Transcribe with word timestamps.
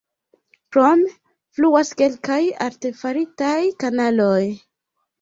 Krome 0.77 1.11
fluas 1.59 1.93
kelkaj 2.01 2.41
artefaritaj 2.71 3.57
kanaloj. 3.87 4.45